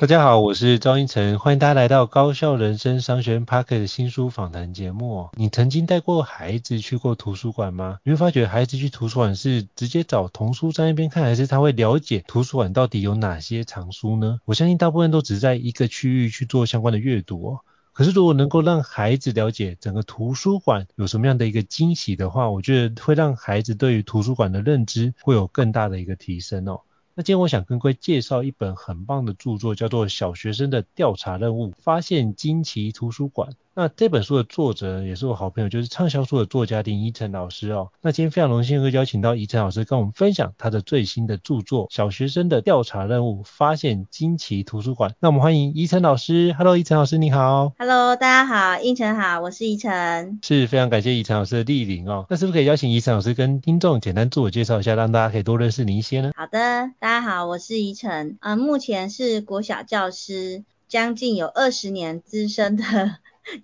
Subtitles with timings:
[0.00, 5.28] 大家好，我是赵胤丞，欢迎大家来到高效人生商学院 Podcast 的新书访谈节目。
[5.34, 8.00] 你曾经带过孩子去过图书馆吗？
[8.02, 14.40] 你会发觉孩子去图书馆是直接找童书在那边看，还是他会了解图书馆到底有哪些藏书呢？
[14.44, 17.60] 我相信大部分都只是在一个区域去做相关的阅读哦。
[17.92, 26.80] 可是如果能够让孩子了解整个图书馆有什么样的一个惊喜的话，我觉得会让孩子对于图书馆的认知会有更大的一个提升哦。
[27.16, 33.52] 那今天我想跟各位介绍一本很棒的著作，叫做《小学生的调查任务：发现惊奇图书馆》。
[33.76, 37.90] 那这本书的作者也是我好朋友，就是畅销书的作家林依晨老师哦。
[38.02, 45.10] 那今天非常荣幸会邀请到依晨老师跟我们分享他的最新的著作《小学生的调查任务：发现惊奇图书馆》。
[45.18, 46.54] 那我们欢迎依晨老师。
[46.56, 47.72] Hello，依晨老师你好。
[47.76, 50.38] Hello，大家好，依晨好，我是依晨。
[50.44, 52.26] 是非常感谢依晨老师的莅临哦。
[52.30, 56.30] 那是不是可以邀请依晨老师跟听众简单自我介绍一下，让大家可以多认识你一些呢？
[56.36, 62.84] 好的，大家好，我是依晨，啊、呃，目前是国小教师，将近有二十年资深的。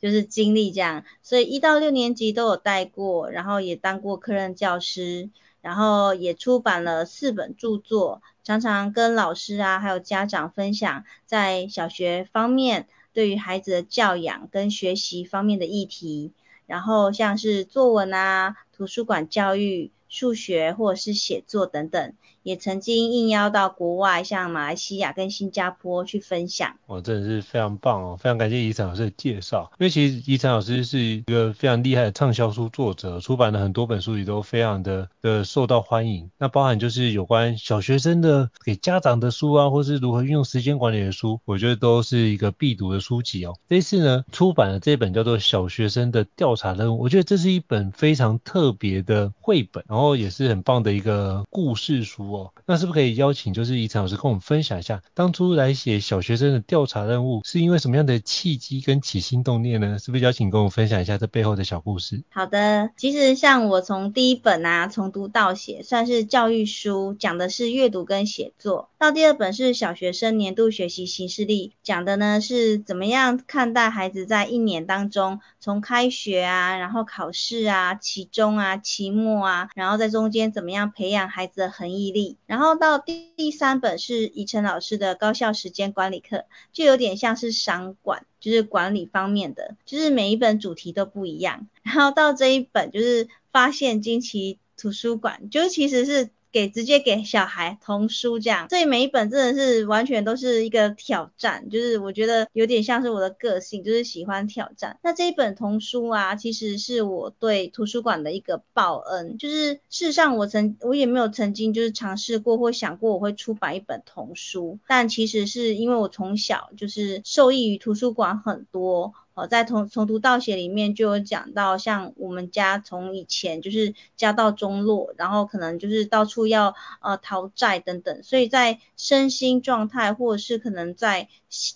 [0.00, 16.32] 就是经历这样，所以一到六年级都有带过，然后也当过科任教师，然后也出版了四本著作，常常跟老师啊还有家长分享在小学方面对于孩子的教养跟学习方面的议题，
[16.66, 22.12] 然后像是作文啊、图书馆教育、数学或者是写作等等。
[22.42, 26.76] 也曾经应邀到国外，像马来西亚跟新加坡去分享。
[26.86, 29.70] 哦，真的是非常棒哦，非常感谢遗产老师的介绍。
[29.78, 36.30] 因为其实遗产老师是一个非常厉害的畅销书作者，出版了很多本书，也都非常的的受到欢迎。
[36.38, 43.54] 那包含就是有关小学生的给家长的书啊，或是如何运用时间管理的书，我觉得都是一个必读的书籍哦。
[43.68, 52.54] 这次呢，出版了这本叫做《小学生的调查任务》，我觉得这是一本非常特别的绘本，然后然后也是很棒的一个故事书哦。
[52.64, 59.98] 那是不是可以邀请就是依晨老师跟我们分享一下，当初来写小学生的调查任务是因为什么样的契机跟起心动念呢？
[59.98, 62.22] 是不是邀请跟我们分享一下这背后的小故事？
[62.30, 82.38] 好的，其实像我从第一本啊从读到写算是教育书，讲的是阅读跟写作，到第二本是小学生年度学习行事历，讲的呢是怎么样看待孩子在一年当中从开学啊，然后考试啊、期中啊、期末啊，然后在中间怎么样培养孩子的恒毅力。
[82.46, 91.68] 然后到第第三本是宜晨老师的高效时间管理课，就有点像是商管，就是管理方面的，就是每一本主题都不一样。
[91.82, 96.30] 然后到这一本就是发现惊奇图书馆，就其实是。
[96.52, 104.98] 给直接给小孩童书这样，所以每一本真的是完全都是一个挑战，就是我觉得有点像是我的个性，就是喜欢挑战。
[105.02, 119.14] 那这一本童书啊，其实是我对图书馆的一个报恩，就是事实上我曾我也没有曾经就是尝试过或想过我会出版一本童书，但其实是因为我从小就是受益于图书馆很多。
[119.48, 131.28] 在从从读到写里面就有讲到，像我们家从以前就是家道中落，然后可能就是到处要呃讨债等等，所以在身心状态或者是可能在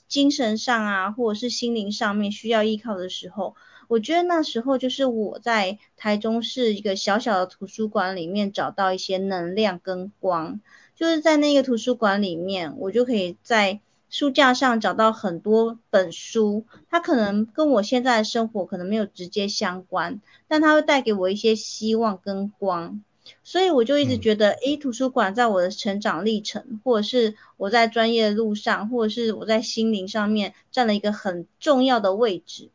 [0.08, 3.54] 精神上啊，或者是心灵上面需要依靠的时候，
[3.88, 10.60] 我觉得那时候就是我在台中市一个小小的图书馆里面找到一些能量跟光，
[10.94, 13.80] 就是在那个图书馆里面，我就可以在。
[14.16, 23.02] 书架上找到很多本书，它可能跟我现在的生活可能没有直接相关，但它会带给我一些希望跟光，
[23.42, 32.70] 所以我就一直觉得，诶，图书馆在我的成长历程，或者是我在专业的路上，或者是我在心灵上面占了一个很重要的位置。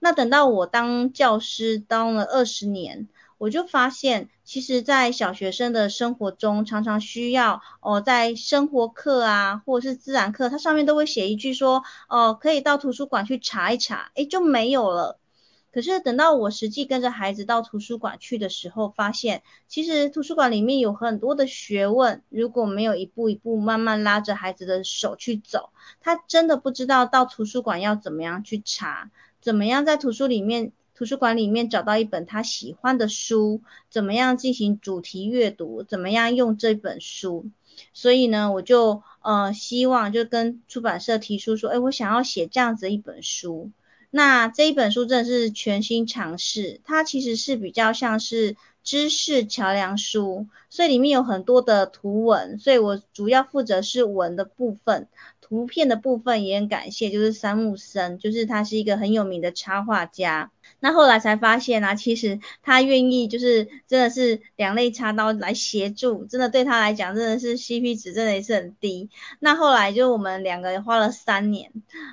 [0.00, 3.06] 那等到我当教师当了二十年。
[3.40, 15.18] 我就发现，其实，在小学生的生活中，常常需要哦，在生活课啊，或者是自然课，它上面都会写一句说，哦，可以到图书馆去查一查，诶，就没有了。
[15.72, 25.70] 可是等到我实际跟着孩子到图书馆去的时候，发现，其实图书馆里面有很多的学问，如果没有一步一步慢慢拉着孩子的手去走，
[26.02, 29.10] 他真的不知道到图书馆要怎么样去查，
[29.40, 30.72] 怎么样在图书里面。
[31.00, 37.46] 图书馆里面找到一本他喜欢的书，怎么样进行主题阅读，怎么样用这本书，
[37.94, 43.70] 所以呢，我就呃希望就跟出版社提出说，哎，我想要写这样子一本书。
[44.10, 55.08] 那这一本书真的是全新尝试，它其实是比较像是知识桥梁书，所以里面有很多的图文，所以我主要负责是文的部分。
[55.40, 60.52] 图片的部分也很感谢，就是三木森，就是他是一个很有名的插画家。
[60.80, 69.10] 那后来才发现啊，其实他愿意就是真的是两肋插刀来协助，真的对他来讲真的是 CP 值真的也是很低。
[69.38, 71.70] 那后来就我们两个花了三年，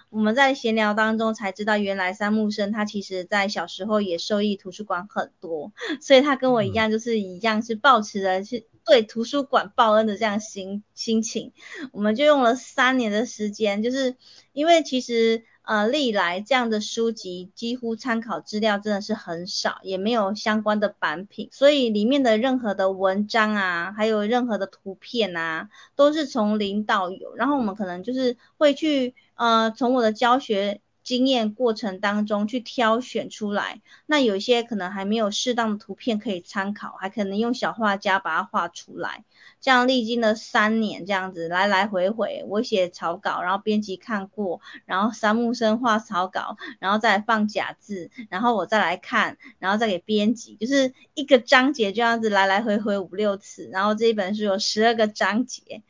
[0.09, 5.71] 我们在闲聊当中才知道，原来三木生他其实在小时候也受益图书馆很多，
[6.01, 8.65] 所以他跟我一样，就是一样是抱持着是。
[8.89, 11.51] 对图书馆报恩的这样心心情，
[11.91, 14.15] 我们就用了三年的时间，就是
[14.53, 30.81] 因为其实呃历来这样的书籍几乎参考资料真的是很少，也没有相关的版品，所以里面的任何的文章啊，还有任何的图片啊，都是从零到有，然后我们可能就是会去呃从我的教学。
[31.07, 39.23] 经验过程当中去挑选出来，那有一些可能还没有适当的图片可以参考，还可能用小画家把它画出来。
[39.61, 55.83] 这样历经了三年，这样子来来回回，我写草稿，然后编辑看过，然后三木生画草稿，然后再放假字，然后我再来看，然后再给编辑，就是一个章节这样子来来回回五六次，然后这一本书有十二个章节，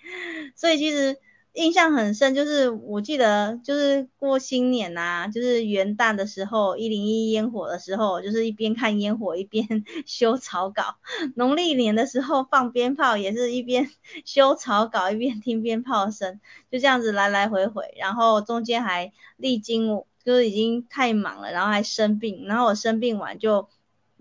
[0.56, 1.18] 所以其实。
[1.53, 9.65] 印象很深，就是我记得，就是过新年呐、啊，就是元旦的时候，一零一烟火的时候，就是一边看烟火一边
[10.05, 10.97] 修草稿。
[11.35, 13.89] 农历年的时候放鞭炮，也是一边
[14.25, 16.39] 修草稿一边听鞭炮声，
[16.71, 17.94] 就这样子来来回回。
[17.97, 19.88] 然后中间还历经，
[20.23, 23.67] 就是已经太忙了，然后还生病，然后我生病完就。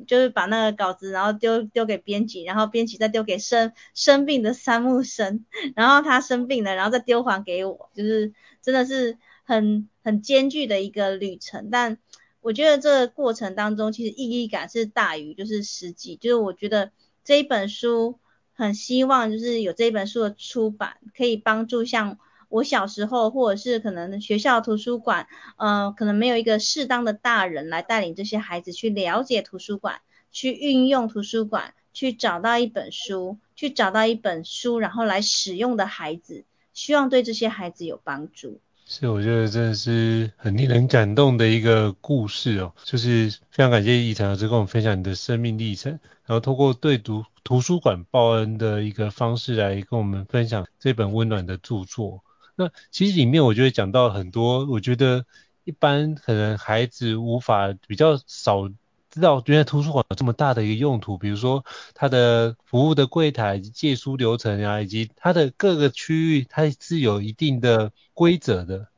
[0.06, 5.44] 就是把那个稿子，然后丢丢给编辑，然后编辑再丢给生生病的三木森，
[5.74, 11.70] 然后他生病了，然后再丢还给我，就是真的是很很艰巨的一个旅程。
[11.70, 11.98] 但
[12.40, 16.16] 我觉得这个过程当中，其实意义感是大于就是实际。
[16.16, 16.90] 就是我觉得
[17.24, 18.18] 这一本书
[18.52, 22.18] 很希望就是有这一本书的出版，可以帮助像。
[22.48, 25.26] 我小时候，或者是可能学校图书馆，
[25.56, 30.00] 呃，可能没有一个适当的大人来带领这些孩子去了解图书馆，
[30.30, 38.60] 去运用图书馆，去找到一本书，去找到一本书，然后来使用的孩子，希望对这些孩子有帮助。
[38.88, 52.22] 是，我觉得真的是很令人感动的一个故事哦，就是非常感谢奕晨老师跟我们分享你的生命历程，然后透过对读图书馆报恩的一个方式来跟我们分享这本温暖的著作。
[52.56, 55.24] 那其实里面我就会讲到很多，我觉得
[55.64, 58.68] 一般可能孩子无法比较少
[59.10, 61.64] 知道，原来图书馆有这么大的一个用途，比如说
[61.94, 68.88] 它的服务的柜台借书流程啊，以及它的各个区域，它是有一定的规则的，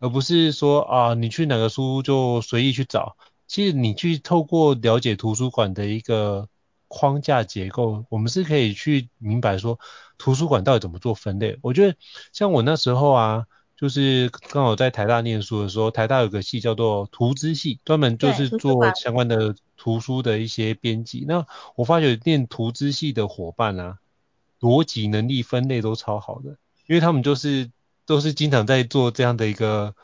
[0.00, 3.16] 而不是说啊你去哪个书就随意去找。
[3.46, 6.48] 其实你去透过了解图书馆的一个
[6.88, 9.78] 框架结构，我们是可以去明白说
[10.16, 11.58] 图书馆到底怎么做分类。
[11.62, 11.96] 我觉得
[12.32, 13.46] 像我那时候啊，
[13.76, 21.24] 就是刚好在台大念书的时候，台大有个系叫做图资系，专门就是做相关的图书的一些编辑。
[21.28, 21.46] 那
[21.76, 23.98] 我发觉念图资系的伙伴啊，
[24.60, 26.56] 逻辑能力分类都超好的，
[26.86, 27.70] 因为他们就是
[28.06, 29.94] 都是经常在做这样的一个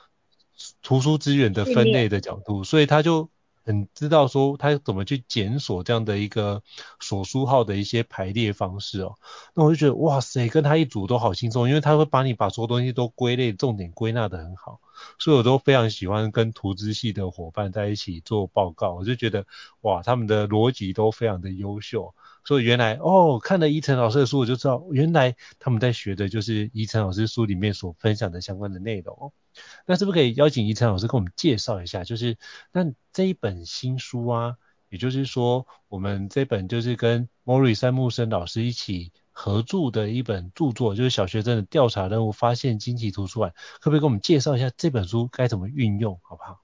[0.82, 3.30] 图书资源的分类的角度，所以他就。
[3.64, 6.62] 很知道说他怎么去检索这样的一个
[7.00, 9.14] 锁书号的一些排列方式哦，
[9.54, 14.80] 那我就觉得哇塞，跟他一组都好轻松，因为他会把你把所有东西都归类、重点归纳得很好，
[15.18, 19.46] 所以我都非常喜欢跟图资系的伙伴在一起做报告，我就觉得
[19.80, 22.14] 哇，他们的逻辑都非常的优秀。
[22.44, 29.32] 所以原来哦，看了奕成老师的书，我就知道原来他们在学的就是奕成老师书里面所分享的相关的内容。
[29.86, 32.04] 那是不是可以邀请奕成老师跟我们介绍一下？
[32.04, 32.36] 就是
[32.72, 34.56] 那这一本新书啊，
[34.90, 46.60] 也就是说我们这本就是跟 Mori 三木森老师一起合著的一本著作，就是小学生的调查任务发现惊奇图书馆，可不可以跟我们介绍一下这本书该怎么运用，好不好？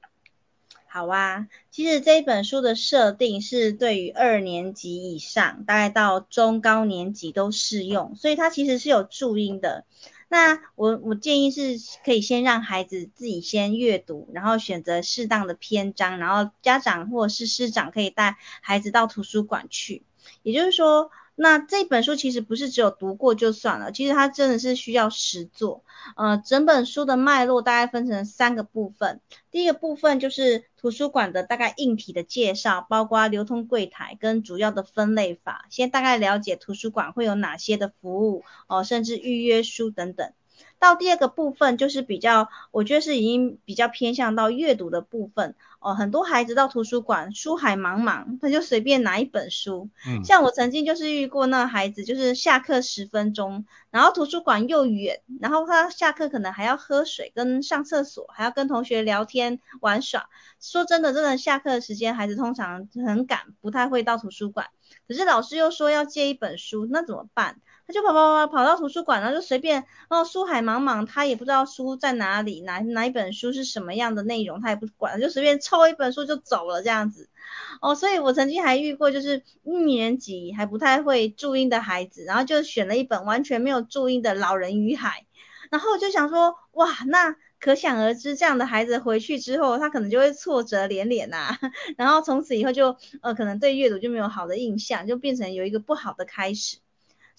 [0.86, 9.84] 好啊，其实这一本书的设定是对于二年级以上，大概到中高年级都适用，所以它其实是有注音的。
[10.28, 20.04] 那我我建议是可以先让孩子自己先阅读，然后选择适当的篇章，然后家长或是师长可以带孩子到图书馆去。
[20.42, 21.10] 也就是说，
[21.42, 25.82] 那这本书其实不是只有读过就算了，其实它真的是需要实做。
[26.14, 29.22] 呃，整本书的脉络大概分成三个部分。
[29.50, 40.34] 第一个部分就是图书馆的大概硬体的介绍，包括流通柜台跟主要的分类法，先大概了解图书馆会有哪些的服务哦，甚至预约书等等。
[40.80, 45.94] 到第二个部分就是比较，我觉得是已经比较偏向到阅读的部分哦。
[45.94, 49.90] 很多孩子到图书馆，书海茫茫，他就随便拿一本书。
[50.08, 50.24] 嗯。
[50.24, 60.30] 像我曾经就是遇过那个孩子，就是下课十分钟，然后图书馆又远，然后他下课可能还要喝水、跟上厕所，还要跟同学聊天玩耍。
[60.60, 64.68] 说真的，真的下课的时间，孩子通常很赶，不太会到图书馆。
[65.06, 67.60] 可是老师又说要借一本书，那怎么办？
[67.90, 77.28] 就跑跑跑跑到图书馆，然后就随便哦，书海茫茫，他也不知道书在哪里，哪哪一本书是什么样的内容，他也不管，就随便抽一本书就走了这样子。
[77.80, 85.26] 哦，所以我曾经还遇过，就是一年级还不太会注音的孩子，然后就选了一本完全没有注音的《老人与海》，
[85.70, 91.58] 然后我就想说，哇，那可想而知，这样的孩子回去之后，他可能就会挫折连连呐、
[91.96, 96.78] 然后从此以后就呃，可能对阅读就没有好的印象，就变成有一个不好的开始。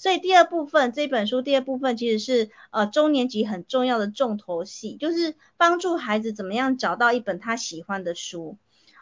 [0.01, 8.57] 所以第二部分这本书第二部分其实是呃中年级很重要的重头戏，就是帮助孩子怎么样找到一本他喜欢的书。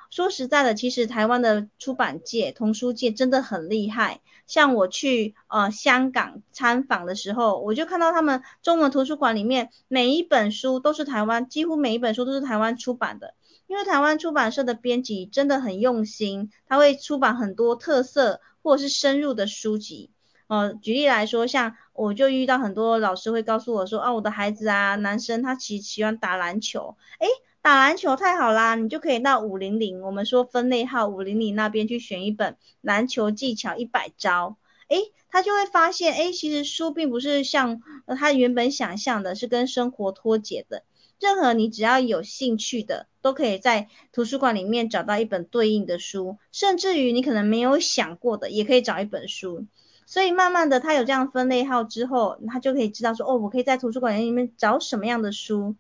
[0.09, 4.19] 说实在的，其实台湾的出版界、童书界真的很厉害。
[4.45, 13.35] 像我去呃香港参访的时候，我就看到他们中文图书馆里面每一本书都是台湾，几乎每一本书都是台湾出版的。
[13.67, 20.09] 因为台湾出版社的编辑真的很用心，他会出版很多特色或者是深入的书籍。
[20.49, 27.27] 呃，举例来说，像我就遇到很多老师会告诉我说，啊，我的孩子啊，男生他其实喜欢打篮球，诶，
[27.61, 37.83] 打篮球太好啦，你就可以到五零零，我们说分类号五零零那边去选一本篮球技巧一百招，诶，他就会发现，诶，其实书并不是像
[38.17, 40.81] 他原本想象的，是跟生活脱节的，
[41.19, 49.67] 任何你只要有兴趣的，都可以在图书馆里面找到一本对应的书，甚至于你可能没有想过的，也可以找一本书。
[50.09, 55.75] 所以慢慢的，他有这样分类号之后，他就可以知道说，哦，我可以在图书馆里面找什么样的书。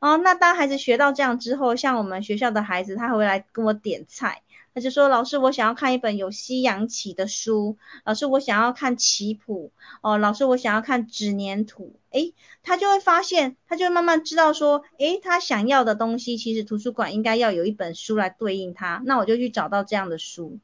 [0.00, 4.42] 哦，那当孩子学到这样之后，像我们学校的孩子，他会来跟我点菜，
[4.74, 9.70] 他就说，老师，我想要看一本有西洋棋的书，老师，我想要看棋谱，
[10.02, 12.34] 哦，老师，我想要看纸黏土，诶，
[12.64, 20.58] 他就会发现，他就会慢慢知道说，诶，他想要的东西，其实图书馆应该要有一本书来对应他，那我就去找到这样的书。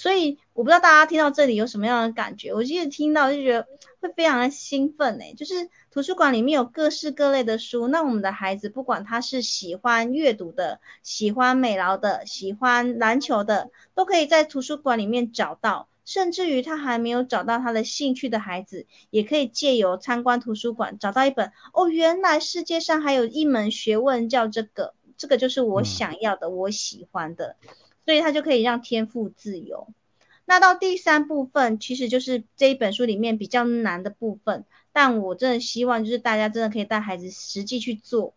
[0.00, 3.68] 所以我不知道大家听到这里有什么样的感觉，我其实听到就觉得
[4.00, 27.56] 会非常的兴奋诶，就是图书馆里面有各式各类的书，那我们的孩子不管他是喜欢阅读的、喜欢美劳的、喜欢篮球的，都可以在图书馆里面找到，甚至于他还没有找到他的兴趣的孩子，也可以借由参观图书馆找到一本，哦，原来世界上还有一门学问叫这个，这个就是我想要的，嗯、我喜欢的。
[28.04, 29.88] 所以他就可以让天赋自由。
[30.44, 38.34] 那到第三部分，其实就是这一本书里面比较难的部分，但我真的希望就是大家真的可以带孩子实际去做。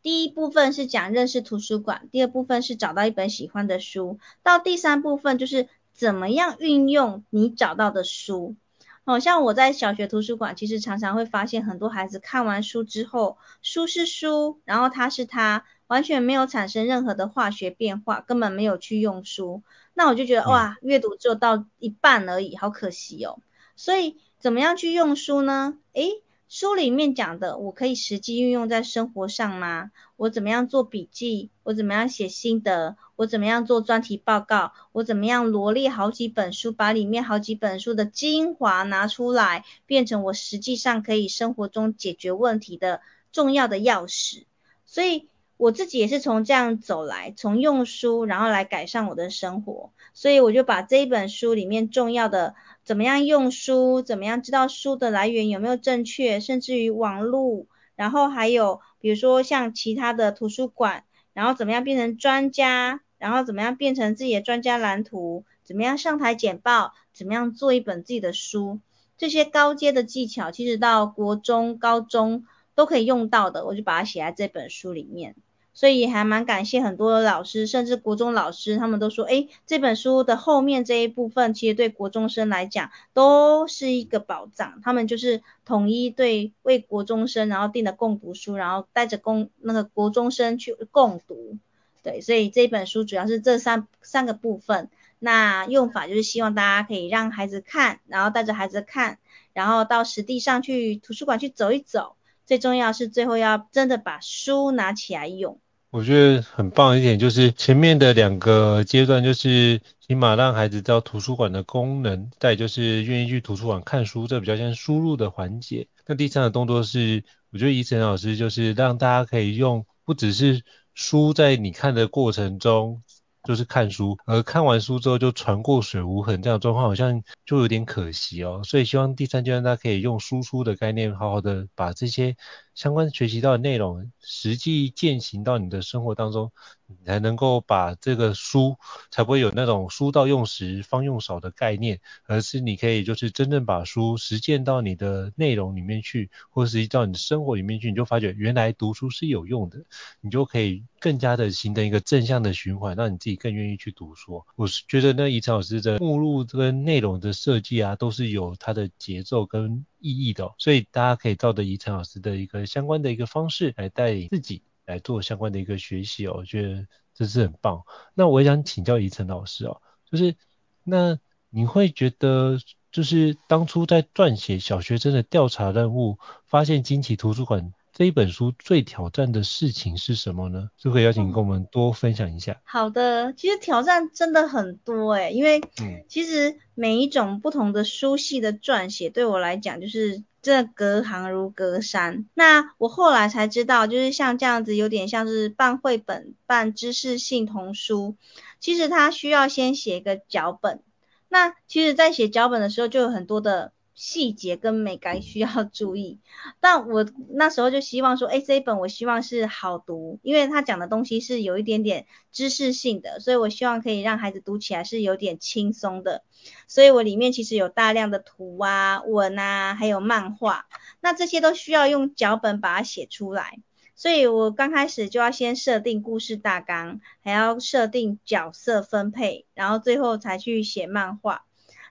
[0.00, 8.56] 第一部分是讲认识图书馆，第二部分是找到一本喜欢的书，到第三部分就是怎么样运用你找到的书。
[9.04, 15.66] 好像我在小学图书馆，其实常常会发现很多孩子看完书之后，书是书，然后他是他。
[15.86, 19.62] 完全没有产生任何的化学变化，根本没有去用书，
[19.92, 23.38] 那我就觉得哇，阅读只有到一半而已，好可惜哦。
[23.76, 25.78] 所以怎么样去用书呢？
[25.92, 29.90] 诶，书里面讲的，我可以实际运用在生活上吗？
[30.16, 31.50] 我怎么样做笔记？
[31.64, 32.96] 我怎么样写心得？
[33.16, 34.72] 我怎么样做专题报告？
[34.92, 44.44] 我怎么样罗列好几本书，把里面好几本书的精华拿出来，变成我实际上可以生活中解决问题的重要的钥匙。
[44.86, 45.28] 所以。
[45.56, 68.80] 我自己也是从这样走来，从用书然后来改善我的生活，所以我就把这一本书里面重要的怎么样用书，怎么样知道书的来源有没有正确，甚至于网络，然后还有比如说像其他的图书馆，然后怎么样变成专家，然后怎么样变成自己的专家蓝图，怎么样上台简报，怎么样做一本自己的书，
[69.16, 75.34] 这些高阶的技巧，其实到国中、高中都可以用到的，我就把它写在这本书里面。
[75.76, 84.80] 所以还蛮感谢很多老师，甚至国中老师，他们都说，诶，这本书的后面这一部分，其实对国中生来讲都是一个宝藏。
[84.84, 91.58] 他们就是统一对为国中生，然后订的共读书，然后带着共那个国中生去共读。
[92.04, 94.88] 对，所以这本书主要是这三三个部分。
[95.18, 99.18] 那用法就是希望大家可以让孩子看，然后带着孩子看，
[99.52, 102.14] 然后到实地上去图书馆去走一走。
[102.46, 105.60] 最重要是最后要真的把书拿起来用。
[105.90, 115.86] 我觉得很棒一点就是前面的两个阶段，就是起码让孩子知道图书馆的功能，再就是愿意去图书馆看书，这比较像输入的环节。
[116.06, 117.22] 那第三个动作是，
[117.52, 120.62] 我觉得怡辰老师就是让大家可以用，不只是
[120.94, 123.02] 书在你看的过程中。
[123.44, 128.62] 就是看书，而看完书之后就船过水无痕，这样状况好像就有点可惜哦。
[128.64, 132.36] 所以希望第三阶段大家可以用输出的概念，好好的把这些
[132.74, 136.52] 相关学习到的内容实际践行到你的生活当中。
[136.86, 138.76] 你才能够把这个书，
[139.10, 149.78] 才不会有那种书到用时方用少的概念，而是你可以就是真正把书实践到你的内容里面去，或实际到你的生活里面去，你就发觉原来读书是有用的，
[150.20, 154.44] 你就可以更加的形成一个正向的循环，让你自己更愿意去读书。
[154.54, 164.62] 我是觉得那怡辰老师的目录跟内容的设计啊，都是有它的节奏跟意义的，所以大家可以照着怡辰老师的一个相关的一个方式来带领自己。
[164.86, 167.84] 来做相关的一个学习哦，我觉得这是很棒。
[168.12, 169.80] 那我也想请教怡辰老师哦，
[170.10, 170.36] 就是
[170.82, 171.18] 那
[171.48, 172.58] 你会觉得，
[172.92, 180.68] 就是当初在撰写小学生的调查任务，发现惊奇图书馆这一本书最挑战的事情是什么呢？
[180.76, 182.60] 就可以邀请跟我们多分享一下。
[182.64, 185.62] 好的，其实挑战真的很多诶，因为
[186.08, 190.22] 其实每一种不同的书系的撰写，对我来讲就是。
[190.44, 192.26] 这隔行如隔山。
[192.34, 198.14] 那我后来才知道，就是像这样子，有点像是办绘本、办知识性童书，
[198.60, 200.82] 其实它需要先写一个脚本。
[201.30, 203.72] 那其实，在写脚本的时候，就有很多的。
[203.94, 206.18] 细节跟美感需要注意，
[206.60, 216.24] 但我那时候就希望说，哎，这一本我希望是好读，因为他讲的东西是有一点点知识性的，所以我希望可以让孩子读起来是有点轻松的，
[216.66, 220.66] 所以我里面其实有大量的图啊、文啊，还有漫画，
[221.00, 223.60] 那这些都需要用脚本把它写出来，
[223.94, 231.44] 所以我刚开始就要先设定故事大纲，还要设定角色分配，然后最后才去写漫画。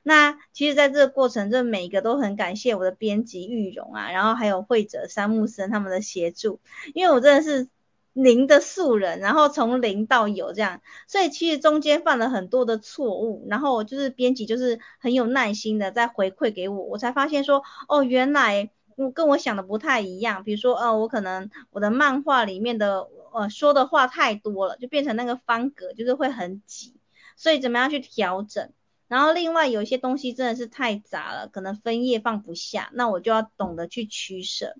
[0.03, 6.59] 那其实，在这个过程，这每一个都很感谢我的编辑玉荣啊，然后还有绘者三木森他们的协助，
[6.93, 7.69] 因为我真的是
[8.11, 26.93] 零的素人，然后从零到有这样，所以其实中间犯了很多的错误，然后就是编辑就是很有耐心的在回馈给我，我才发现说，哦，原来我跟我想的不太一样，比如说，呃，我可能我的漫画里面的呃说的话太多了，就变成那个方格就是会很挤，
[27.37, 28.73] 所以怎么样去调整？
[29.13, 34.75] 然后另外有一些东西真的是太杂了，可能分页放不下，那我就要懂得去取舍。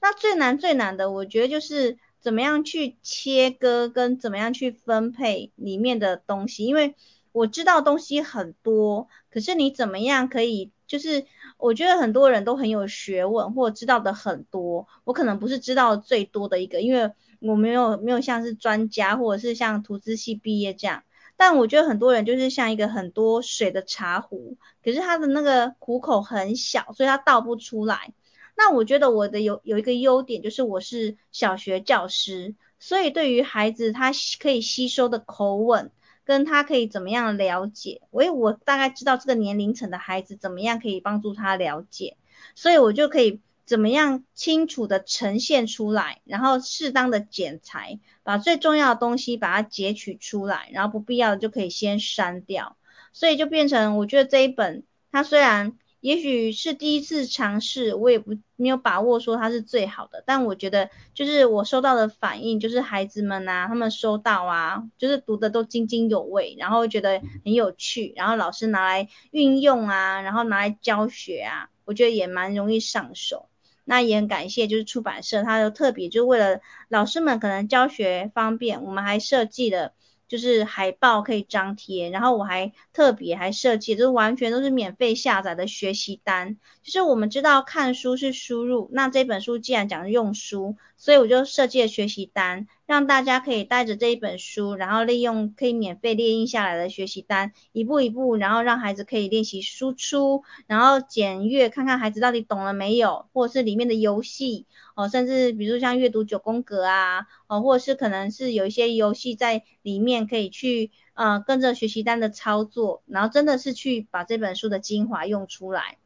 [0.00, 6.94] 那最难最难的，我觉得就是怎么样去切割跟怎么样去分配里面的东西，因为
[7.30, 11.26] 我知道东西很多，可是你怎么样可以，就是
[11.58, 21.02] 我觉得很多人都很有学问或知道的很多，我可能不是知道最多的一个，因为我没有没有像是专家或者是像图资系毕业这样。
[21.36, 28.12] 但我觉得很多人就是像一个很多水的茶壶，可是他的那个壶口很小，所以他倒不出来。
[28.56, 35.90] 那我觉得我的有有一个优点就是我是小学教师，所以对于孩子他可以吸收的口吻，
[36.24, 42.16] 跟他可以怎么样了解，我也我大概知道这个年龄层的孩子怎么样可以帮助他了解，
[42.54, 43.40] 所以我就可以。
[43.66, 52.76] 怎么样清楚的呈现出来，然后适当的剪裁，把最重要的东西把它截取出来，然后不必要的就可以先删掉。
[53.12, 73.48] 所以就变成，我觉得这一本它虽然也许是第一次尝试，我也不没有把握说它是最好的，但我觉得就是我收到的反应，就是孩子们啊，他们收到啊，就是读的都津津有味，然后觉得很有趣，然后老师拿来运用啊，然后拿来教学啊，我觉得也蛮容易上手。
[73.84, 79.92] 那也很感谢，就是出版社，他就特别就为了老师们可能教学方便，我们还设计了
[80.26, 86.56] 就是海报可以张贴，然后我还特别还设计，就是完全都是免费下载的学习单。
[86.82, 92.66] 就是我们知道看书是输入，那这本书既然讲用书，所以我就设计了学习单。
[92.86, 115.96] 让大家可以带着这一本书，然后利用可以免费列印下来的学习单，一步一步，然后让孩子可以练习输出，然后检阅看看孩子到底懂了没有，或者是里面的游戏哦，甚至比如像阅读九宫格啊，哦，或者是可能是有一些游戏在里面可以去呃跟着学习单的操作，然后真的是去把这本书的精华用出来。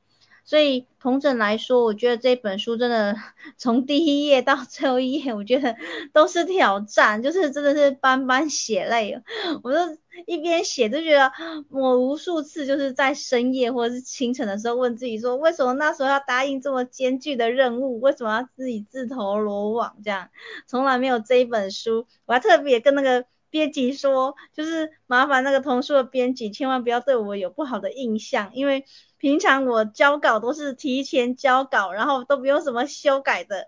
[0.49, 3.15] 所以同整来说，我觉得这本书真的
[3.59, 5.77] 从第一页到最后一页，我觉得
[6.15, 9.23] 都是挑战，就是真的是斑斑血泪。
[9.63, 9.79] 我就
[10.25, 11.31] 一边写就觉得，
[11.69, 18.01] 我无数次就是在深夜或者是清晨的时候问自己说，为什么那时候要答应这么艰巨的任务？
[18.01, 19.99] 为什么要自己自投罗网？
[20.03, 20.31] 这样
[20.67, 23.27] 从来没有这一本书，我还特别跟那个。
[23.51, 28.85] 编辑说，就是麻烦那个童书的编辑，千万不要对我有不好的印象，因为
[29.19, 33.67] 平常我交稿都是提前交稿，然后都不用什么修改的。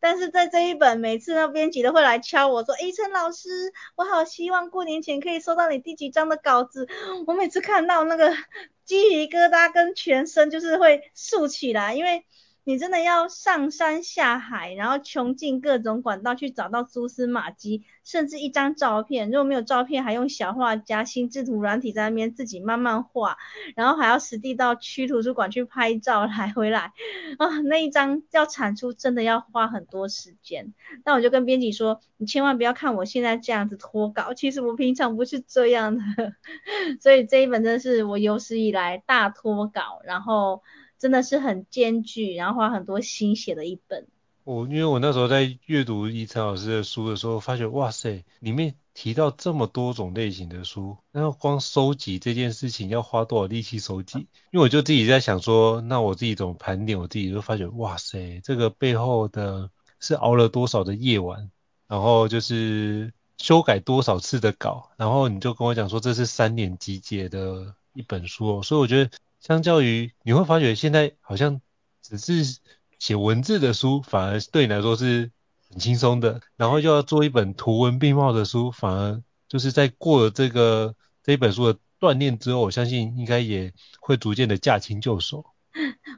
[0.00, 6.88] 但是在这一本，每次那编辑都会来敲我说：“诶，陈老师，我好希望过年前可以收到你第几章的稿子。”
[7.26, 8.32] 我每次看到那个
[8.84, 12.24] 鸡皮疙瘩跟全身就是会竖起来，因为。
[12.64, 19.30] 你真的要上山下海，然后穷尽各种管道去找到蛛丝马迹，甚至一张照片。
[19.30, 23.36] 如果没有照片，还用小画家、心智图软体在那边自己慢慢画，
[23.74, 26.92] 然后还要实地到区图书馆去拍照来回来
[27.38, 30.72] 啊，那一张要产出真的要花很多时间。
[31.04, 36.02] 那我就跟编辑说，你千万不要看我现在这样子拖稿，其实我平常不是这样的。
[37.02, 40.62] 所以这一本真的是我有史以来大拖稿，然后。
[41.02, 44.06] 真的是很艰巨，然后花很多心血的一本。
[44.44, 54.28] 我因为我那时候在阅读怡岑老师的书的时候，发觉哇塞，里面提到这么多种类型的书，那光收集这件事情要花多少力气收集？
[54.52, 56.96] 因为我就自己在想说，那我自己怎么盘点？
[56.96, 61.50] 我自己就发觉哇塞，这个背后的是熬了多少的夜晚，
[61.88, 69.10] 然后就是修改多少次的稿，然后你就跟我讲说这是三年集结的一本书，所以我觉得。
[69.42, 71.60] 相较于你会发觉，现在好像
[72.00, 72.60] 只是
[73.00, 75.32] 写文字的书，反而对你来说是
[75.68, 76.40] 很轻松的。
[76.56, 85.44] 然后就要做一本图文并茂的书，反而就是在过了这个这一本书的锻炼之后，我相信应该也会逐渐的驾轻就熟。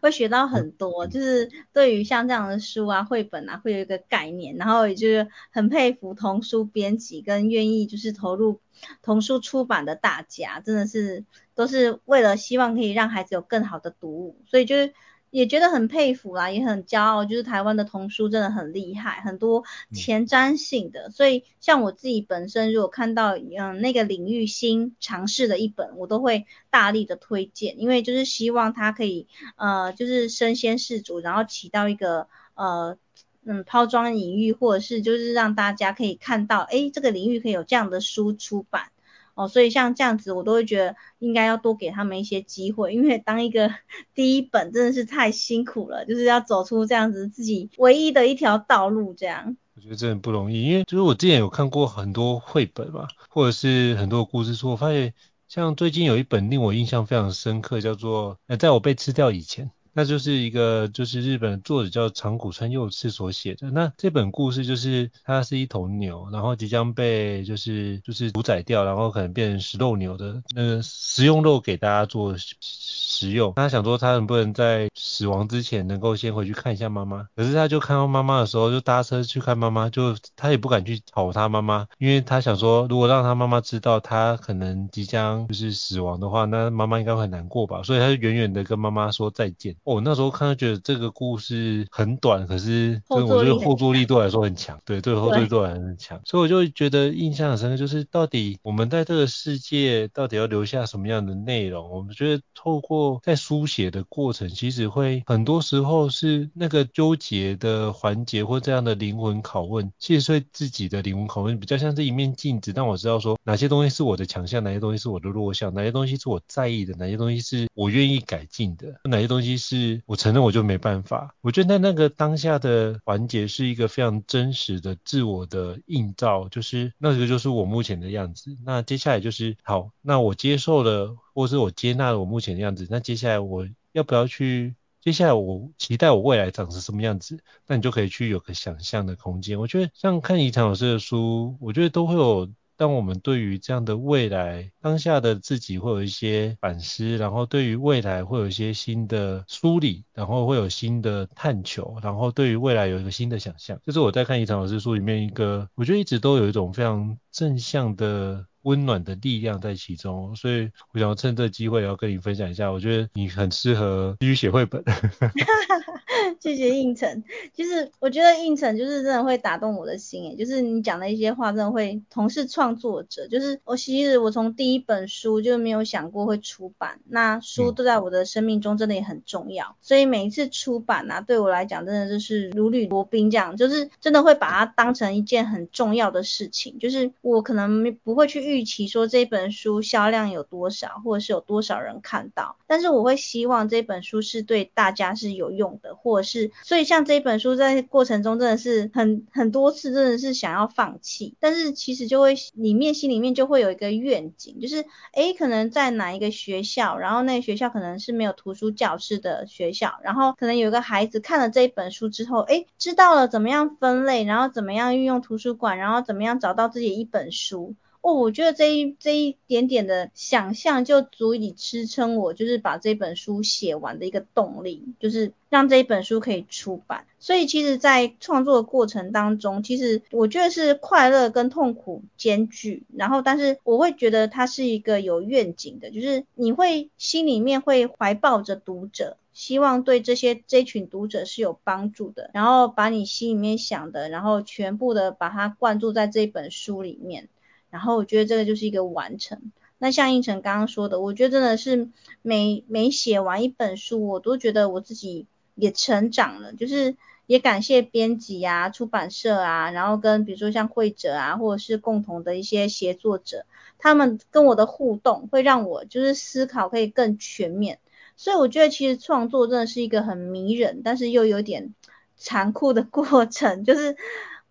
[0.03, 8.61] 会学到很多，就是对于像这样的书啊、绘本啊，会有一个概念，然后也就是很佩服童书编辑跟愿意就是投入
[9.03, 14.93] 童书出版的大家，真的是都是为了希望可以让孩子有更好的读物，所以就是。
[15.35, 21.09] 也觉得很佩服啦，也很骄傲，就是台湾的童书真的很厉害，很多前瞻性的。
[21.09, 32.97] 嗯、所以像我自己本身，如果看到嗯那个领域新尝试的一本，我都会大力的推荐，因为就是希望它可以呃就是身先士卒，然后起到一个呃
[33.45, 38.93] 嗯抛砖引玉，或者是就是让大家可以看到，诶这个领域可以有这样的书出版。
[39.35, 43.75] 哦，所以像这样子，我都会觉得应该要多给他们一些机会，因为当一个
[44.15, 49.57] 第一本真的是太辛苦了，就是要走出这样子自己唯一的一条道路，这样。
[49.77, 55.13] 我觉得这很不容易，因为就是我之前有看过很多绘本嘛，或者是很多故事书，我发现
[55.49, 59.73] 像最近有一本令我印象非常深刻，叫做呃，在我被吃掉以前。
[59.95, 63.71] 那就是一个就是日本作者叫长谷川佑次所写的。
[63.71, 73.53] 那这本故事就是它是一头牛，然后即将被就是就是屠宰掉，然后可能变成食肉牛的那个食用肉给大家做食用。
[73.55, 89.77] 他想说他能不能在死亡之前能够先回去看一下妈妈，可是他就看到妈妈的时候就搭车去看妈妈，就他也不敢去吵他妈妈，因为他想说如果让他妈妈知道他可能即将就是死亡的话，那妈妈应该会很难过吧，所以他就远远的跟妈妈说再见。
[89.85, 101.91] 我、哦、那时候看到觉得这个故事很短，可是对我觉得后坐力对我来说很强，对，对后坐力对我来说很强，所以我就觉得印象很深刻，就是到底我们在这个世界到底要留下什么样的内容？
[101.91, 119.74] 我们觉得透过在书写的过程，其实会很多时候是那个纠结的环节或这样的灵魂拷问，其实对自己的灵魂拷问比较像是一面镜子，让我知道说哪些东西是我的强项，哪些东西是我的弱项，哪些东西是我在意的，哪些东西是我愿意改进的，哪些东西是。
[119.75, 128.57] 是我承认我就没办法，我觉得那个当下的环节是一个非常真实的自我的映照，就是那个就是我目前的样子。
[128.65, 132.87] 那接下来就是好，那我接受了，或是我接纳了我目前的样子。
[132.89, 134.75] 那接下来我要不要去？
[135.01, 137.41] 接下来我期待我未来长成什么样子？
[137.67, 139.59] 那你就可以去有个想象的空间。
[139.59, 142.49] 我觉得像看怡岑老师的书，我觉得都会有。
[142.77, 153.79] 当我们对于这样的未来，当下的自己会有一些反思，然后对于未来会有一些新的梳理，然后会有新的探求，然后对于未来有一个新的想象。
[153.85, 164.83] 这是我在看怡岑老师书里面一个，我觉得一直都有一种非常正向的温暖的力量在其中，所以我想要趁这机会要跟你分享一下，我觉得你很适合继续写绘本。
[166.41, 167.23] 谢谢应承，
[167.55, 217.75] 就是我觉得应承就是真的会打动我的心诶，就是你讲的一些话真的会同是创作者，就是我其实我从第一本书就没有想过会出版，那书都在我的生命中真的也很重要，嗯、所以每一次出版啊，对我来讲真的就是如履薄冰这样，就是真的会把它当成一件很重要的事情，就是我可能不会去预期说这本书销量有多少，或者是有多少人看到，但是我会希望这本书是对大家是有用的，或者是，所以像这一本书在过程中真的是很很多次真的是想要放弃，但是其实就会里面心里面就会有一个愿景，就是诶可能在哪一个学校，然后那个学校可能是没有图书教室的学校，然后可能有一个孩子看了这一本书之后，诶知道了怎么样分类，然后怎么样运用图书馆，然后怎么样找到自己一本书。
[218.05, 227.07] 哦，我觉得这一这一点点的想象就足以支撑我，就是把这本书写完的一个动力，就是让这一本书可以出版。
[227.19, 232.83] 所以其实，在创作的过程当中，其实我觉得是快乐跟痛苦兼具。
[232.95, 242.29] 然后，但是我会觉得它是一个有愿景的，就是你会心里面会怀抱着读者，希望对这些这群读者是有帮助的。
[242.35, 247.31] 然后把你心里面想的，然后全部的把它灌注在这本书里面。
[247.75, 249.51] 然后我觉得这个就是一个完成。
[249.79, 251.89] 那像胤丞刚刚说的，我觉得真的是
[252.23, 256.53] 每每写完一本书，我都觉得我自己也成长了。
[256.53, 256.95] 就是
[257.27, 263.45] 也感谢编辑啊、出版社啊，然后跟比如说像会者啊，或者是共同的一些协作者，
[263.77, 267.81] 他们跟我的互动会让我就是思考可以更全面。
[268.17, 271.75] 所以我觉得其实创作真的是一个很迷人，但是又有点
[272.17, 273.97] 残酷的过程，就是。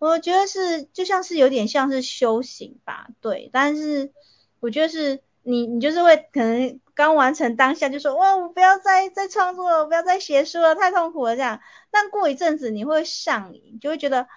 [0.09, 4.11] 我觉得是就像是有点像是修行吧，对，但是
[4.59, 11.59] 我觉得是你你就是会可能刚完成当下就说哇，我不要再再创作了，我不要再写书了，太痛苦了这样，
[11.91, 14.27] 但过一阵子你会上瘾，就会觉得。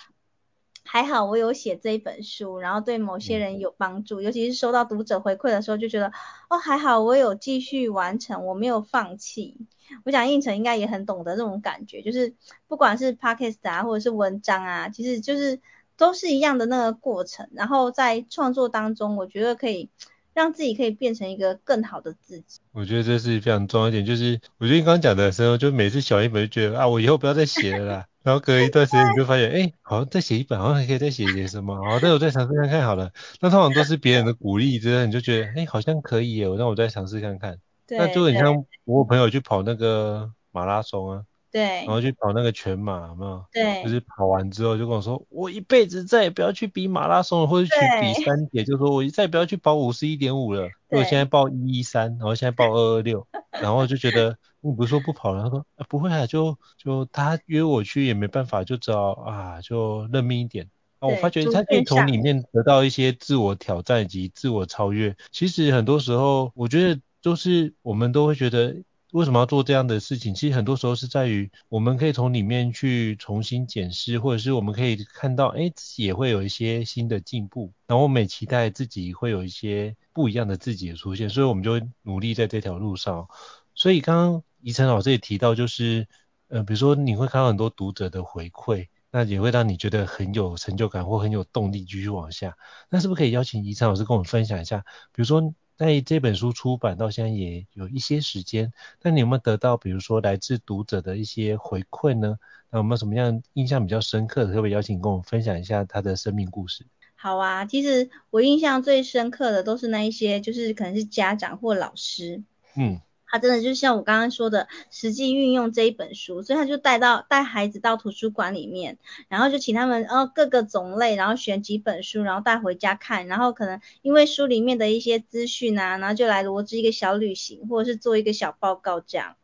[0.86, 6.12] 还好我有写这一本书，然后对某些人有帮助，尤其是收到读者回馈的时候，就觉得
[6.48, 9.56] 哦，还好我有继续完成，我没有放弃。
[10.04, 12.34] 我想应成应该也很懂得这种感觉，就是
[12.66, 15.60] 不管是 podcast 啊，或者是文章啊，其实就是
[15.96, 17.48] 都是一样的那个过程。
[17.52, 19.90] 然后在创作当中，我觉得可以
[20.34, 22.60] 让自己可以变成一个更好的自己。
[22.72, 28.06] 我觉得这是非常重要一点，就是我觉得你刚刚讲的时候，就每次写一本就觉得啊，我以后不要再写了啦。
[28.26, 33.12] 然后隔一段时间你就发现，哎，好像再写一本，好像还可以再写一点什么，好， 那我再尝试看看好了。
[33.40, 37.56] 那通常都是别人的鼓励之后，你就觉得，哎，好像可以耶，那我再尝试看看。
[37.86, 37.96] 对。
[37.98, 41.22] 那就很像我朋友去跑那个马拉松啊。
[41.56, 41.62] 对。
[41.62, 43.44] 然后去跑那个全马，有没有？
[43.50, 43.82] 对。
[43.82, 50.68] 就是跑完之后就跟我说，我一辈子再也不要去比马拉松了，或者去比三铁，就说我再也不要去跑五十一点五了。
[50.88, 53.26] 我现在报一一三，然后现在报二二六，
[53.62, 54.36] 然后就觉得。
[54.62, 55.44] 你不是说不跑了？
[55.44, 60.68] 他说啊不会啊，就就他约我去也没办法，就只好啊就认命一点。
[60.98, 65.14] 啊，我发觉他可以从里面得到一些自我挑战以及自我超越。
[65.30, 68.74] 其实很多时候，我觉得就是我们都会觉得
[69.12, 70.34] 为什么要做这样的事情？
[70.34, 77.72] 其实很多时候是在于我们可以从里面去重新检视，或者是我们可以看到，哎，自己也会有一些新的进步。
[77.86, 83.28] 然后我们也期待自己会有一些不一样的自己的出现，所以我们就会努力在这条路上。
[83.74, 84.42] 所以刚刚。
[84.62, 86.08] 胤丞老师也提到，就是，
[86.48, 92.56] 呃，比如说你会看到很多读者的回馈，那也会让你觉得很有成就感或很有动力继续往下。
[92.88, 94.80] 那是不是可以邀请胤丞老师跟我们分享一下？
[95.12, 102.38] 比如说在这本书出版到现在也有一些时间，那你有没有得到比如说来自读者的一些回馈呢？
[102.70, 106.86] 那有没有什么样印象比较深刻的，可不可以邀请跟我们分享一下他的生命故事？
[107.14, 112.42] 好啊，其实我印象最深刻的都是那一些，就是可能是家长或老师，
[112.76, 113.00] 嗯。
[113.28, 129.36] 他真的就像我刚刚说的，实际运用这一本书，所以他就带到带孩子到图书馆里面，然后就请他们哦各个种类，然后选几本书，然后带回家看，然后可能因为书里面的一些资讯啊，然后就来罗织一个小旅行，或者是做一个小报告这样。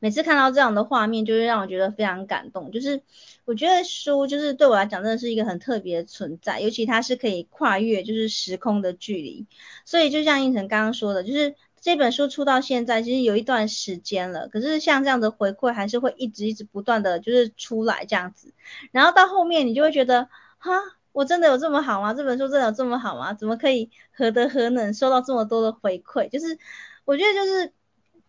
[0.00, 2.72] 每次看到这样的画面，就会让我觉得非常感动。
[2.72, 3.02] 就是
[3.44, 9.46] 我觉得书就是对我来讲真的是一个很特别的存在，尤其它是可以跨越就是时空的距离。
[9.84, 11.54] 所以就像胤丞刚刚说的，就是。
[11.84, 18.54] 这本书出到现在，其实有一段时间了，可是像这样的回馈还是会一直一直不断的就是出来这样子，
[18.90, 20.72] 然后到后面你就会觉得，哈，
[21.12, 22.14] 我真的有这么好吗？
[22.14, 23.34] 这本书真的有这么好吗？
[23.34, 26.30] 怎么可以何德何能收到这么多的回馈？
[26.30, 26.58] 就是
[27.04, 27.70] 我觉得就是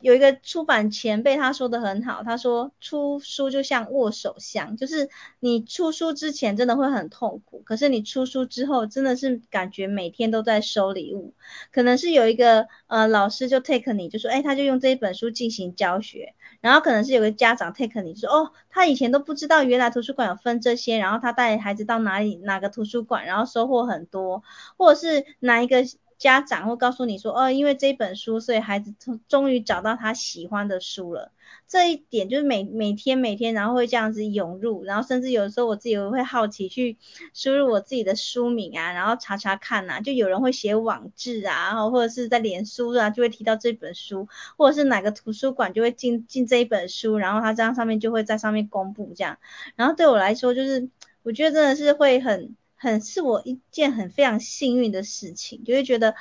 [0.01, 11.33] 有一个出版前辈他说的很好，他说出书就像握手相，就是你出书之前真的会很痛苦，可是你出书之后真的是感觉每天都在收礼物。
[11.71, 24.43] 可能是有一个呃老师就 take 你就说，哎，他就用这一本书进行教学，然后可能是有个家长 take 你说，哦，他以前都不知道原来图书馆有分这些，然后他带孩子到哪里哪个图书馆，然后收获很多，
[24.77, 25.83] 或者是哪一个。
[26.17, 31.31] 家长会告诉你说，哦，因为这本书，所以孩子终终于找到他喜欢的书了。
[31.67, 36.97] 这一点就是每每天每天，然后会这样子涌入，然后甚至有的时候我自己会好奇去
[37.33, 49.37] 输入我自己的书名啊，然后查查看啊，就有人会写网志啊，然后或者是在脸书啊就会提到这本书，或者是哪个图书馆就会进进这一本书，然后他这样上面就会在上面公布这样。
[49.75, 50.89] 然后对我来说，就是
[51.23, 52.55] 我觉得真的是会很。
[52.75, 56.15] 很是我一件很非常幸运的事情，就会觉得，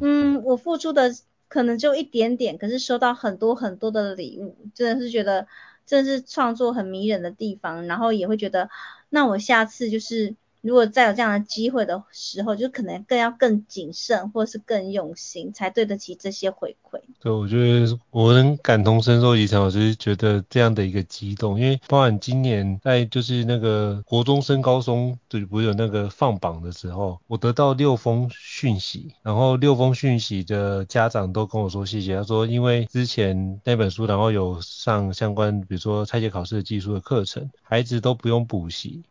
[0.00, 1.14] 嗯，我付出的
[1.48, 5.46] 可能就一点点，可是收到很多很多的礼物，真的是觉得
[5.86, 8.70] 这是创作很迷人的地方，然后也会觉得，
[9.08, 10.36] 那我下次就是。
[10.64, 17.00] 如果再有这样的机会的时候，就可能更要更谨慎，或是更用心，才对得起这些回馈。
[17.20, 39.02] 对，我觉得我能感同身受，以前老师觉得这样的一个激动，因为包含今年在就是那个国中升高中，对，不是有那个放榜的时候，我得到六封讯息，然后六封讯息的家长都跟我说谢谢，他说因为之前那本书，然后有上相关，比如说拆解考试的技术的课程，孩子都不用补习。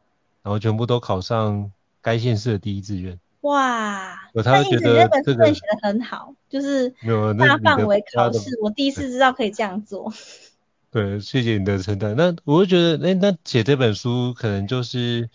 [0.43, 3.17] 然后全部都考上该县市的第一志愿。
[3.41, 4.15] 哇！
[4.43, 6.89] 他就觉得这个写得很好，就是
[7.38, 10.13] 大范围考试，我第一次知道可以这样做。
[10.91, 12.15] 对，谢谢你的称赞。
[12.15, 15.29] 那我就觉得，哎，那写这本书可能就是，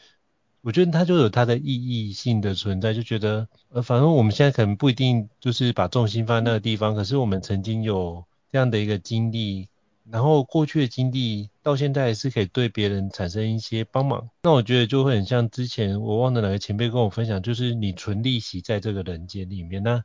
[0.62, 9.68] 我觉得它就有它的意义性的存在，就觉得，呃，反正我们现在可能不一定就是把重心放在那个地方，可是我们曾经有这样的一个经历。
[10.10, 20.02] 然后过去的经历到现在是可以对别人产生一些帮忙，那我觉得就会很像之前我忘了哪个前辈跟我分享，就是你存利息在这个人间里面，那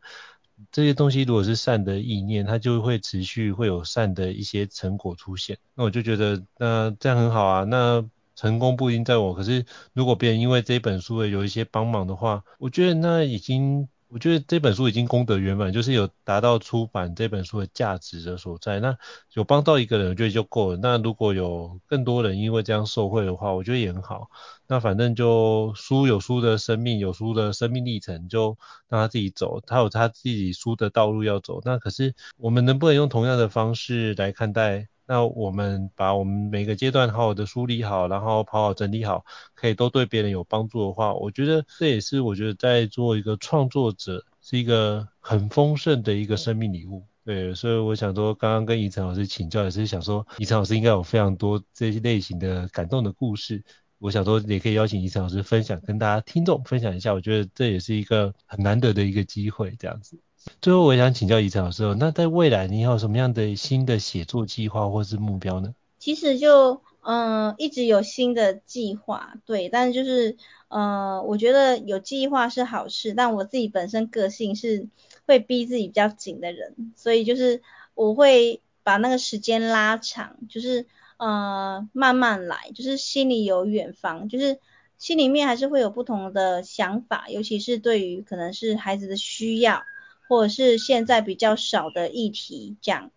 [0.72, 5.58] 这些东西如果是善的意念，它就会持续会有善的一些成果出现。
[5.76, 8.04] 那我就觉得那这样很好啊，那
[8.36, 13.88] 成功不一定在我，可是如果别人因为这本书有一些帮忙的话，我觉得那已经。
[14.14, 18.80] 我觉得这本书已经功德圆满，就是有达到出版这本书的价值的所在。
[18.80, 18.96] 那
[19.34, 20.78] 有帮到一个人，我觉得就够了。
[20.80, 24.30] 那如果有更多人因为这样受惠的话，我觉得也很好。
[24.68, 28.56] 那反正就书有书的生命，有书的生命历程，就
[28.88, 31.60] 让他自己走，他有他自己书的道路要走。
[31.66, 34.90] 那可是我们能不能用同样的方式来看待？
[35.06, 47.06] 那我们把我们每个阶段好好的梳理好，然后好好整理好，可以都对别人有帮助的话，我觉得这也是我觉得在做一个创作者是一个很丰盛的一个生命礼物。
[47.26, 53.64] 对，所以我想说，刚刚跟怡晨老师请教也是想说，怡晨老师应该有非常多这些类型的感动的故事。
[54.00, 57.14] 我想说也可以邀请怡晨老师分享，跟大家听众分享一下。
[57.14, 60.20] 我觉得这也是一个很难得的一个机会，这样子。
[60.62, 65.74] 最后，我想请教怡岑老师，那在未来你有什么样的新的写作计划或是目标呢？
[66.00, 70.38] 其实就嗯、一直有新的计划，对，但就是
[70.70, 74.88] 呃，我觉得有计划是好事，但我自己本身个性是
[75.26, 77.62] 会逼自己比较紧的人，所以就是
[77.94, 80.86] 我会把那个时间拉长，就是
[81.18, 84.60] 呃慢慢来，就是心里有远方，就是
[84.98, 89.84] 心里面还是会有不同的想法，尤其是对于可能是孩子的需要。
[90.28, 93.12] 或者是现在比较少的议题这样，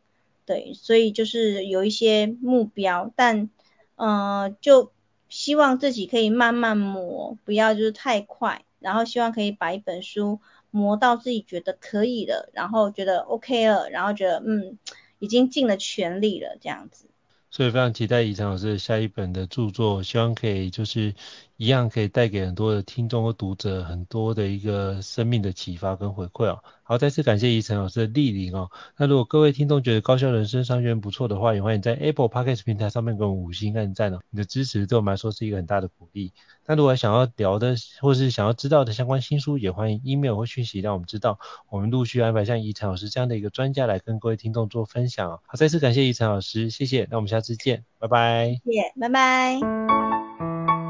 [0.45, 3.49] 对，所以就是有一些目标，但
[3.95, 4.93] 呃就
[5.29, 10.41] 希望自己可以慢慢磨，不要就是太快，然后希望可以把一本书
[10.71, 14.79] 磨到自己觉得可以了，然后觉得 OK 了，然后觉得嗯
[15.19, 17.07] 已经尽了全力了这样子。
[17.51, 21.15] 所以非常期待怡岑老师下一本的著作，希望可以就是
[21.57, 26.63] 一样可以带给很多的听众和读者很多的一个生命的启发跟回馈哦。
[26.83, 28.71] 好，再次感谢怡晨老师的莅临哦。
[28.97, 34.21] 那如果各位听众觉得高效人生商学院不错的话，也欢迎在 Apple Podcast 平台上面给我们五星按赞哦。
[34.31, 36.33] 你的支持对我们来说是一个很大的鼓励。
[36.67, 41.39] 那如果想要聊的或是想要知道的相关新书，也欢迎 email 或讯息让我们知道。
[41.71, 45.41] 我们陆续安排像怡晨老师这样的一个专家来跟各位听众做分享哦。
[45.47, 47.09] 好，再次感谢怡晨老师，谢谢。
[47.11, 48.61] 那我们下次见，拜拜。
[48.65, 50.86] 谢谢，拜拜。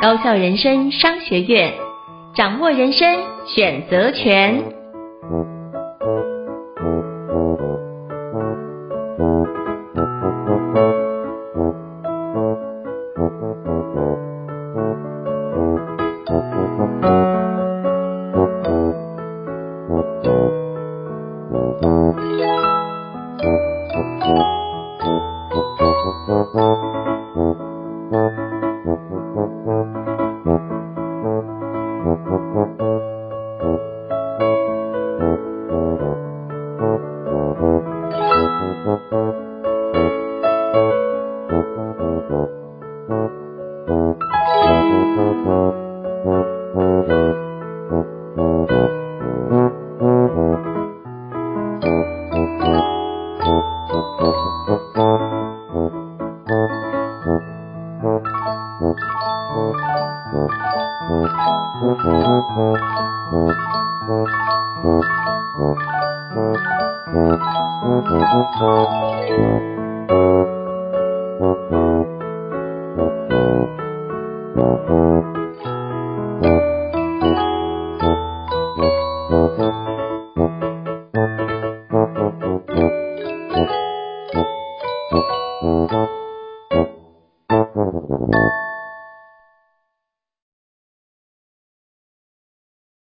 [0.00, 1.74] 高校人生商学院，
[2.36, 4.62] 掌握人生选择权。